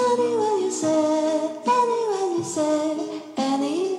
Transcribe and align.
Anyone 0.00 0.62
you 0.62 0.70
say, 0.70 1.50
anyone 1.66 2.38
you 2.38 2.44
say, 2.44 2.94
anyone. 3.36 3.98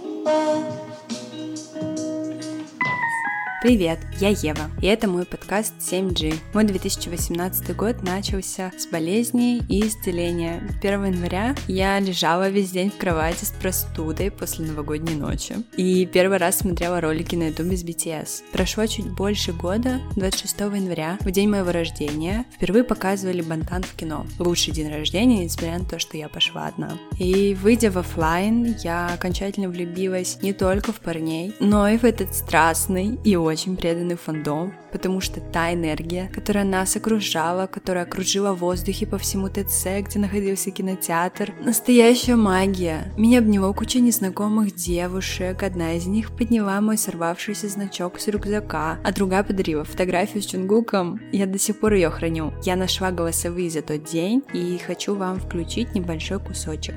Привет, 3.62 4.00
я 4.22 4.30
Ева, 4.30 4.72
и 4.82 4.88
это 4.88 5.10
мой 5.10 5.26
подкаст 5.26 5.39
7G. 5.58 6.36
Мой 6.54 6.64
2018 6.64 7.76
год 7.76 8.04
начался 8.04 8.72
с 8.78 8.86
болезней 8.86 9.62
и 9.68 9.86
исцеления. 9.88 10.62
1 10.80 11.06
января 11.06 11.56
я 11.68 12.00
лежала 12.00 12.50
весь 12.50 12.72
день 12.72 12.92
в 12.92 12.98
кровати 12.98 13.46
с 13.46 13.52
простудой 13.52 14.32
после 14.32 14.66
новогодней 14.66 15.16
ночи. 15.16 15.56
И 15.76 16.06
первый 16.06 16.38
раз 16.38 16.60
смотрела 16.60 17.02
ролики 17.02 17.36
на 17.36 17.48
ютубе 17.48 17.76
с 17.76 17.84
BTS. 17.84 18.44
Прошло 18.52 18.86
чуть 18.86 19.10
больше 19.10 19.52
года, 19.52 20.00
26 20.16 20.60
января, 20.60 21.18
в 21.22 21.32
день 21.32 21.50
моего 21.50 21.72
рождения, 21.72 22.46
впервые 22.56 22.84
показывали 22.84 23.42
Бантан 23.42 23.84
в 23.84 23.94
кино. 23.96 24.26
Лучший 24.38 24.74
день 24.74 24.92
рождения, 24.92 25.44
несмотря 25.44 25.80
на 25.80 25.86
то, 25.86 26.00
что 26.00 26.18
я 26.18 26.30
пошла 26.30 26.68
одна. 26.68 26.98
И 27.18 27.56
выйдя 27.56 27.92
в 27.92 27.98
офлайн, 27.98 28.76
я 28.84 29.08
окончательно 29.14 29.70
влюбилась 29.70 30.38
не 30.42 30.54
только 30.54 30.92
в 30.92 31.00
парней, 31.00 31.54
но 31.60 31.88
и 31.88 31.98
в 31.98 32.04
этот 32.04 32.36
страстный 32.36 33.20
и 33.24 33.36
очень 33.36 33.78
преданный 33.78 34.16
фандом, 34.16 34.74
потому 34.92 35.22
что 35.22 35.39
та 35.40 35.74
энергия, 35.74 36.30
которая 36.34 36.64
нас 36.64 36.96
окружала, 36.96 37.68
которая 37.68 38.04
окружила 38.04 38.54
в 38.54 38.60
воздухе 38.60 39.06
по 39.06 39.18
всему 39.18 39.50
ТЦ, 39.50 40.02
где 40.02 40.20
находился 40.20 40.72
кинотеатр, 40.72 41.54
настоящая 41.62 42.36
магия. 42.36 43.12
Меня 43.18 43.40
обняла 43.40 43.74
куча 43.74 44.00
незнакомых 44.00 44.76
девушек, 44.76 45.64
одна 45.64 45.94
из 45.94 46.06
них 46.06 46.32
подняла 46.32 46.82
мой 46.82 46.98
сорвавшийся 46.98 47.68
значок 47.68 48.20
с 48.20 48.28
рюкзака, 48.28 49.00
а 49.04 49.12
другая 49.12 49.44
подарила 49.44 49.84
фотографию 49.84 50.44
с 50.44 50.46
Чунгуком. 50.46 51.20
Я 51.32 51.46
до 51.46 51.58
сих 51.58 51.80
пор 51.80 51.94
ее 51.94 52.10
храню. 52.10 52.54
Я 52.64 52.76
нашла 52.76 53.12
голосовые 53.12 53.70
за 53.70 53.82
тот 53.82 54.04
день 54.04 54.44
и 54.54 54.78
хочу 54.78 55.16
вам 55.16 55.40
включить 55.40 55.96
небольшой 55.96 56.40
кусочек. 56.40 56.96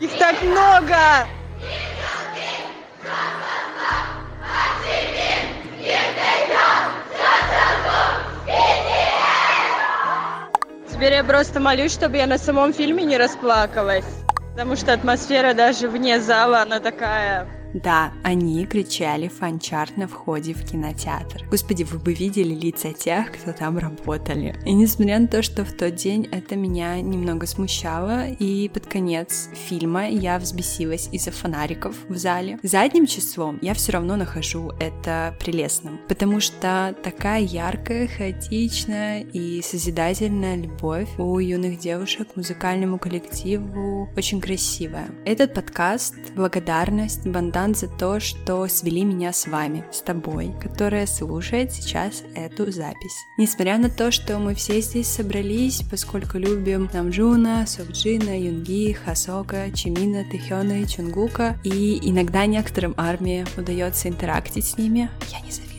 Их 0.00 0.10
так 0.18 0.42
много! 0.42 1.26
Теперь 11.00 11.14
я 11.14 11.24
просто 11.24 11.60
молюсь, 11.60 11.94
чтобы 11.94 12.18
я 12.18 12.26
на 12.26 12.36
самом 12.36 12.74
фильме 12.74 13.04
не 13.04 13.16
расплакалась. 13.16 14.04
Потому 14.52 14.76
что 14.76 14.92
атмосфера 14.92 15.54
даже 15.54 15.88
вне 15.88 16.20
зала, 16.20 16.60
она 16.60 16.78
такая 16.78 17.48
да, 17.74 18.12
они 18.22 18.66
кричали 18.66 19.28
фанчарт 19.28 19.96
на 19.96 20.08
входе 20.08 20.54
в 20.54 20.64
кинотеатр. 20.64 21.46
Господи, 21.50 21.84
вы 21.84 21.98
бы 21.98 22.12
видели 22.12 22.54
лица 22.54 22.92
тех, 22.92 23.32
кто 23.32 23.52
там 23.52 23.78
работали. 23.78 24.56
И 24.64 24.72
несмотря 24.72 25.18
на 25.18 25.28
то, 25.28 25.42
что 25.42 25.64
в 25.64 25.72
тот 25.72 25.94
день 25.94 26.28
это 26.32 26.56
меня 26.56 27.00
немного 27.00 27.46
смущало, 27.46 28.28
и 28.28 28.68
под 28.68 28.86
конец 28.86 29.48
фильма 29.52 30.08
я 30.08 30.38
взбесилась 30.38 31.08
из-за 31.12 31.30
фонариков 31.30 31.94
в 32.08 32.16
зале, 32.16 32.58
задним 32.62 33.06
числом 33.06 33.58
я 33.62 33.74
все 33.74 33.92
равно 33.92 34.16
нахожу 34.16 34.72
это 34.80 35.34
прелестным, 35.38 36.00
потому 36.08 36.40
что 36.40 36.94
такая 37.02 37.42
яркая, 37.42 38.08
хаотичная 38.08 39.22
и 39.22 39.62
созидательная 39.62 40.56
любовь 40.56 41.08
у 41.18 41.38
юных 41.38 41.78
девушек 41.78 42.32
к 42.32 42.36
музыкальному 42.36 42.98
коллективу 42.98 44.08
очень 44.16 44.40
красивая. 44.40 45.08
Этот 45.24 45.54
подкаст— 45.54 46.14
благодарность 46.34 47.26
банда 47.26 47.59
Богдан 47.60 47.74
за 47.74 47.88
то, 47.88 48.20
что 48.20 48.66
свели 48.68 49.04
меня 49.04 49.32
с 49.32 49.46
вами, 49.46 49.84
с 49.92 50.00
тобой, 50.00 50.54
которая 50.62 51.06
слушает 51.06 51.72
сейчас 51.72 52.22
эту 52.34 52.72
запись. 52.72 53.26
Несмотря 53.36 53.76
на 53.76 53.90
то, 53.90 54.10
что 54.10 54.38
мы 54.38 54.54
все 54.54 54.80
здесь 54.80 55.08
собрались, 55.08 55.82
поскольку 55.90 56.38
любим 56.38 56.88
Намджуна, 56.92 57.66
Совджина, 57.66 58.38
Юнги, 58.38 58.92
Хасока, 58.92 59.70
Чимина, 59.72 60.24
Тэхёна 60.30 60.82
и 60.82 60.86
Чунгука, 60.86 61.58
и 61.62 61.98
иногда 62.02 62.46
некоторым 62.46 62.94
армии 62.96 63.44
удается 63.58 64.08
интерактить 64.08 64.64
с 64.64 64.78
ними, 64.78 65.10
я 65.30 65.40
не 65.40 65.50
завидую 65.50 65.69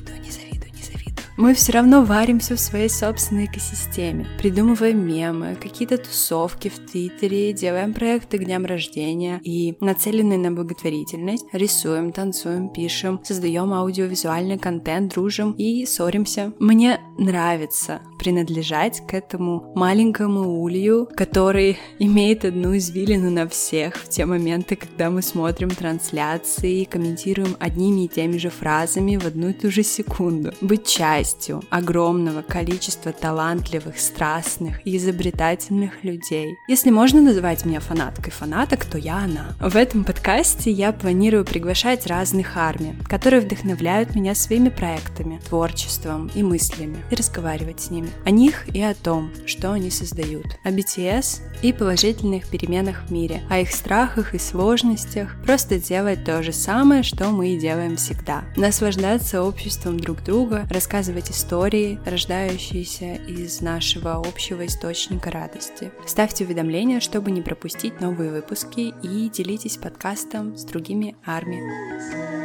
мы 1.41 1.55
все 1.55 1.71
равно 1.71 2.03
варимся 2.03 2.55
в 2.55 2.59
своей 2.59 2.87
собственной 2.87 3.45
экосистеме, 3.45 4.27
придумываем 4.37 5.03
мемы, 5.03 5.57
какие-то 5.59 5.97
тусовки 5.97 6.69
в 6.69 6.77
Твиттере, 6.77 7.51
делаем 7.51 7.95
проекты 7.95 8.37
к 8.37 8.43
дням 8.43 8.63
рождения 8.63 9.41
и 9.43 9.75
нацеленные 9.79 10.37
на 10.37 10.51
благотворительность, 10.51 11.47
рисуем, 11.51 12.11
танцуем, 12.11 12.69
пишем, 12.69 13.19
создаем 13.23 13.73
аудиовизуальный 13.73 14.59
контент, 14.59 15.15
дружим 15.15 15.53
и 15.53 15.83
ссоримся. 15.87 16.53
Мне 16.59 17.01
нравится 17.17 18.01
принадлежать 18.19 19.01
к 19.07 19.15
этому 19.15 19.73
маленькому 19.75 20.61
улью, 20.61 21.09
который 21.15 21.79
имеет 21.97 22.45
одну 22.45 22.77
извилину 22.77 23.31
на 23.31 23.47
всех 23.47 23.95
в 23.95 24.09
те 24.09 24.27
моменты, 24.27 24.75
когда 24.75 25.09
мы 25.09 25.23
смотрим 25.23 25.71
трансляции 25.71 26.81
и 26.81 26.85
комментируем 26.85 27.57
одними 27.59 28.05
и 28.05 28.07
теми 28.07 28.37
же 28.37 28.51
фразами 28.51 29.17
в 29.17 29.25
одну 29.25 29.49
и 29.49 29.53
ту 29.53 29.71
же 29.71 29.81
секунду. 29.81 30.53
Быть 30.61 30.85
частью 30.85 31.30
частью 31.31 31.61
огромного 31.69 32.41
количества 32.41 33.11
талантливых, 33.11 33.99
страстных 33.99 34.85
и 34.85 34.97
изобретательных 34.97 36.03
людей. 36.03 36.57
Если 36.67 36.89
можно 36.89 37.21
называть 37.21 37.65
меня 37.65 37.79
фанаткой 37.79 38.31
фанаток, 38.31 38.85
то 38.85 38.97
я 38.97 39.19
она. 39.19 39.55
В 39.59 39.75
этом 39.75 40.03
подкасте 40.03 40.71
я 40.71 40.91
планирую 40.91 41.45
приглашать 41.45 42.07
разных 42.07 42.57
армий, 42.57 42.95
которые 43.07 43.41
вдохновляют 43.41 44.15
меня 44.15 44.35
своими 44.35 44.69
проектами, 44.69 45.39
творчеством 45.47 46.29
и 46.35 46.43
мыслями, 46.43 46.97
и 47.09 47.15
разговаривать 47.15 47.81
с 47.81 47.89
ними 47.89 48.09
о 48.25 48.31
них 48.31 48.67
и 48.73 48.81
о 48.81 48.93
том, 48.93 49.31
что 49.45 49.71
они 49.71 49.89
создают, 49.89 50.45
о 50.63 50.69
BTS 50.69 51.41
и 51.61 51.73
положительных 51.73 52.47
переменах 52.47 53.03
в 53.07 53.11
мире, 53.11 53.41
о 53.49 53.59
их 53.59 53.71
страхах 53.71 54.33
и 54.33 54.39
сложностях, 54.39 55.35
просто 55.45 55.79
делать 55.79 56.23
то 56.23 56.43
же 56.43 56.51
самое, 56.51 57.03
что 57.03 57.29
мы 57.29 57.49
и 57.49 57.59
делаем 57.59 57.95
всегда. 57.95 58.43
Наслаждаться 58.55 59.43
обществом 59.43 59.99
друг 59.99 60.23
друга, 60.23 60.67
рассказывать 60.69 61.20
рассказывать 61.21 61.31
истории, 61.31 61.99
рождающиеся 62.05 63.15
из 63.27 63.61
нашего 63.61 64.15
общего 64.15 64.65
источника 64.65 65.31
радости. 65.31 65.91
Ставьте 66.05 66.45
уведомления, 66.45 66.99
чтобы 66.99 67.31
не 67.31 67.41
пропустить 67.41 68.01
новые 68.01 68.31
выпуски 68.31 68.93
и 69.03 69.29
делитесь 69.29 69.77
подкастом 69.77 70.57
с 70.57 70.63
другими 70.63 71.15
армиями. 71.25 72.40